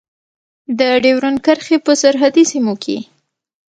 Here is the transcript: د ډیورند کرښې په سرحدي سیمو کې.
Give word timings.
د 0.79 0.81
ډیورند 1.03 1.39
کرښې 1.45 1.77
په 1.85 1.91
سرحدي 2.01 2.43
سیمو 2.51 2.73
کې. 2.83 2.97